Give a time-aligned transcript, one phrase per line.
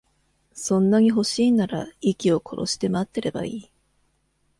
[0.55, 3.71] そんなに欲しいんなら、息を殺して待ってればいい。